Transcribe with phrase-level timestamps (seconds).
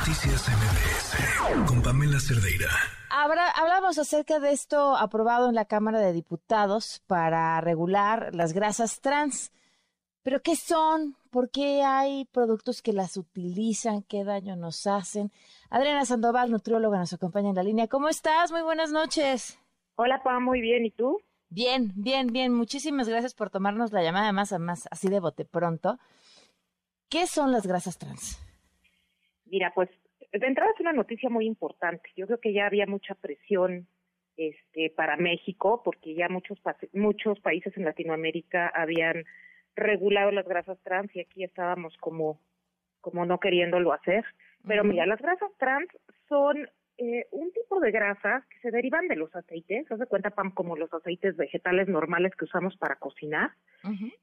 [0.00, 2.70] Noticias MBS con Pamela Cerdeira.
[3.10, 9.52] hablamos acerca de esto aprobado en la Cámara de Diputados para regular las grasas trans.
[10.22, 11.16] ¿Pero qué son?
[11.28, 14.02] ¿Por qué hay productos que las utilizan?
[14.02, 15.32] ¿Qué daño nos hacen?
[15.68, 17.86] Adriana Sandoval, nutrióloga, nos acompaña en la línea.
[17.86, 18.50] ¿Cómo estás?
[18.50, 19.58] Muy buenas noches.
[19.96, 20.86] Hola, Pam, muy bien.
[20.86, 21.20] ¿Y tú?
[21.50, 22.54] Bien, bien, bien.
[22.54, 25.98] Muchísimas gracias por tomarnos la llamada, además, además así de bote pronto.
[27.10, 28.38] ¿Qué son las grasas trans?
[29.50, 29.90] Mira, pues
[30.32, 32.10] de entrada es una noticia muy importante.
[32.16, 33.86] Yo creo que ya había mucha presión
[34.36, 36.58] este, para México, porque ya muchos,
[36.92, 39.24] muchos países en Latinoamérica habían
[39.76, 42.40] regulado las grasas trans y aquí estábamos como,
[43.00, 44.24] como no queriéndolo hacer.
[44.66, 45.88] Pero mira, las grasas trans
[46.28, 50.52] son eh, un tipo de grasas que se derivan de los aceites, se cuenta Pam
[50.52, 53.52] como los aceites vegetales normales que usamos para cocinar,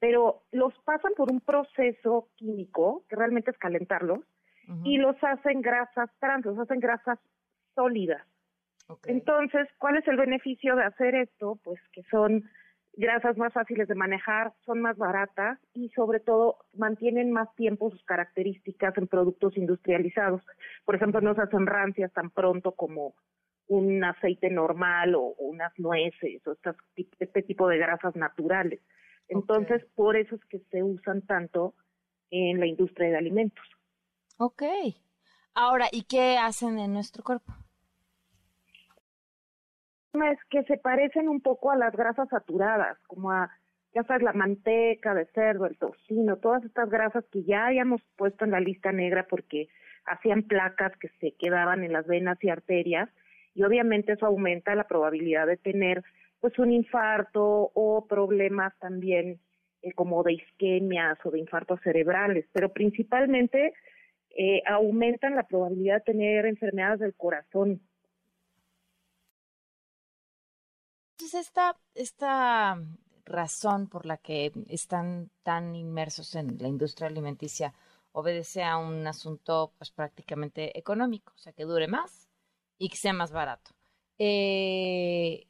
[0.00, 4.20] pero los pasan por un proceso químico que realmente es calentarlos
[4.84, 7.18] y los hacen grasas trans, los hacen grasas
[7.74, 8.22] sólidas.
[9.06, 11.58] Entonces, ¿cuál es el beneficio de hacer esto?
[11.62, 12.44] Pues que son
[12.96, 18.04] grasas más fáciles de manejar, son más baratas y sobre todo mantienen más tiempo sus
[18.04, 20.42] características en productos industrializados.
[20.84, 23.14] Por ejemplo, no se hacen rancias tan pronto como
[23.66, 26.56] un aceite normal o, unas nueces o
[27.18, 28.80] este tipo de grasas naturales.
[29.28, 31.74] Entonces, por eso es que se usan tanto
[32.30, 33.64] en la industria de alimentos.
[34.36, 34.62] Ok.
[35.54, 37.52] Ahora, ¿y qué hacen en nuestro cuerpo?
[40.14, 43.50] Es que se parecen un poco a las grasas saturadas, como a,
[43.94, 48.44] ya sabes, la manteca de cerdo, el tocino, todas estas grasas que ya hayamos puesto
[48.44, 49.68] en la lista negra porque
[50.06, 53.08] hacían placas que se quedaban en las venas y arterias
[53.54, 56.04] y obviamente eso aumenta la probabilidad de tener
[56.40, 59.40] pues un infarto o problemas también
[59.82, 63.72] eh, como de isquemias o de infartos cerebrales, pero principalmente
[64.36, 67.80] eh, aumentan la probabilidad de tener enfermedades del corazón.
[71.12, 72.78] Entonces, esta, esta
[73.24, 77.72] razón por la que están tan inmersos en la industria alimenticia
[78.12, 82.28] obedece a un asunto pues prácticamente económico, o sea, que dure más
[82.78, 83.72] y que sea más barato.
[84.18, 85.46] Eh,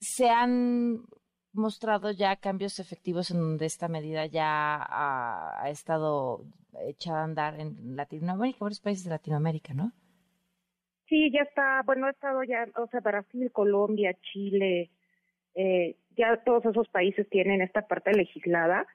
[0.00, 1.04] se han
[1.52, 6.44] mostrado ya cambios efectivos en donde esta medida ya ha, estado
[6.82, 9.92] echada a andar en Latinoamérica, varios países de Latinoamérica, ¿no?
[11.08, 14.90] Sí, ya está, bueno, ha estado ya, o sea, Brasil, Colombia, Chile,
[15.54, 18.86] eh, ya todos esos países tienen esta parte legislada,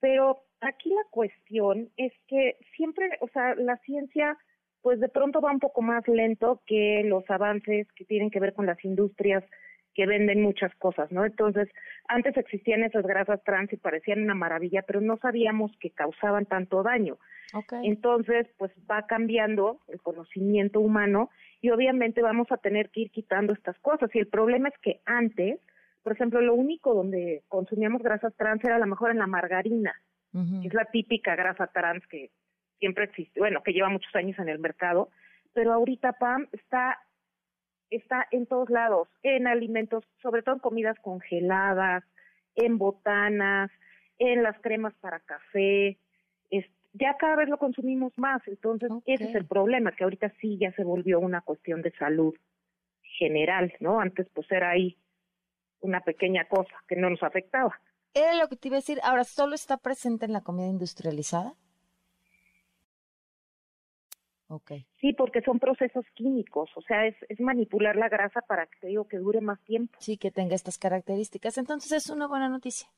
[0.00, 4.36] pero aquí la cuestión es que siempre, o sea, la ciencia
[4.82, 8.52] pues de pronto va un poco más lento que los avances que tienen que ver
[8.52, 9.44] con las industrias
[9.94, 11.24] que venden muchas cosas, ¿no?
[11.24, 11.68] Entonces,
[12.08, 16.82] antes existían esas grasas trans y parecían una maravilla, pero no sabíamos que causaban tanto
[16.82, 17.18] daño.
[17.82, 21.28] Entonces, pues va cambiando el conocimiento humano
[21.60, 24.08] y obviamente vamos a tener que ir quitando estas cosas.
[24.14, 25.60] Y el problema es que antes,
[26.02, 29.92] por ejemplo, lo único donde consumíamos grasas trans era a lo mejor en la margarina,
[30.32, 32.30] que es la típica grasa trans que
[32.78, 35.10] siempre existe, bueno, que lleva muchos años en el mercado,
[35.52, 36.98] pero ahorita Pam está
[37.96, 42.04] está en todos lados, en alimentos, sobre todo en comidas congeladas,
[42.54, 43.70] en botanas,
[44.18, 45.98] en las cremas para café,
[46.94, 50.72] ya cada vez lo consumimos más, entonces ese es el problema, que ahorita sí ya
[50.72, 52.34] se volvió una cuestión de salud
[53.18, 54.00] general, ¿no?
[54.00, 54.98] Antes pues era ahí
[55.80, 57.80] una pequeña cosa que no nos afectaba.
[58.14, 61.54] Era lo que te iba a decir, ahora solo está presente en la comida industrializada.
[65.00, 69.06] Sí, porque son procesos químicos, o sea, es, es manipular la grasa para que digo
[69.08, 69.96] que dure más tiempo.
[70.00, 71.58] Sí, que tenga estas características.
[71.58, 72.88] Entonces es una buena noticia.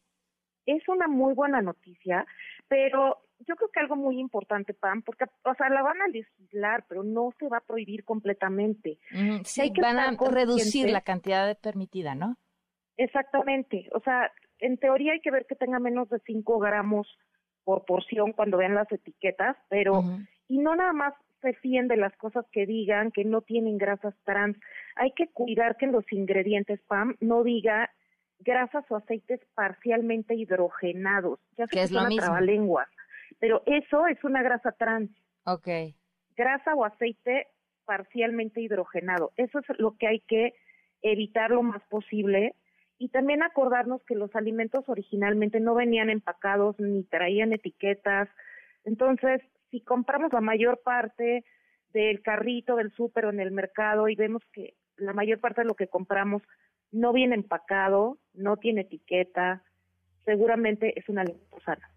[0.66, 2.26] Es una muy buena noticia,
[2.68, 6.84] pero yo creo que algo muy importante, Pam, porque, o sea, la van a legislar,
[6.88, 8.98] pero no se va a prohibir completamente.
[9.44, 12.36] sí, hay que van a reducir la cantidad permitida, ¿no?
[12.96, 13.88] Exactamente.
[13.92, 17.06] O sea, en teoría hay que ver que tenga menos de 5 gramos
[17.64, 20.02] por porción cuando vean las etiquetas, pero,
[20.48, 21.14] y no nada más
[21.44, 24.56] se fíen de las cosas que digan que no tienen grasas trans.
[24.96, 27.90] Hay que cuidar que en los ingredientes PAM no diga
[28.40, 31.38] grasas o aceites parcialmente hidrogenados.
[31.58, 32.40] Ya sé que, es lo mismo.
[32.40, 32.88] lenguas,
[33.38, 35.10] pero eso es una grasa trans.
[35.44, 35.68] Ok.
[36.34, 37.48] Grasa o aceite
[37.84, 39.32] parcialmente hidrogenado.
[39.36, 40.54] Eso es lo que hay que
[41.02, 42.54] evitar lo más posible
[42.98, 48.30] y también acordarnos que los alimentos originalmente no venían empacados ni traían etiquetas.
[48.84, 49.42] Entonces,
[49.74, 51.44] si compramos la mayor parte
[51.92, 55.66] del carrito del súper o en el mercado y vemos que la mayor parte de
[55.66, 56.42] lo que compramos
[56.92, 59.64] no viene empacado, no tiene etiqueta,
[60.24, 61.90] seguramente es una alimento sana.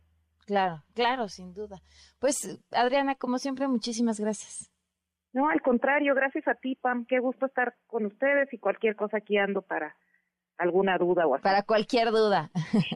[0.47, 1.77] Claro, claro, sin duda.
[2.17, 4.71] Pues Adriana, como siempre, muchísimas gracias.
[5.33, 7.05] No, al contrario, gracias a ti, Pam.
[7.05, 9.95] Qué gusto estar con ustedes y cualquier cosa aquí ando para
[10.57, 11.43] alguna duda o así.
[11.43, 12.49] Para cualquier duda.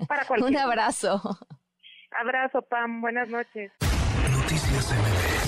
[0.07, 1.21] Para cualquier Un abrazo.
[2.19, 2.99] Abrazo, Pam.
[3.01, 3.71] Buenas noches.
[4.51, 5.40] Noticias MBS.